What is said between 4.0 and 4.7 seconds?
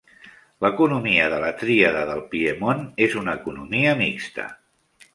mixta.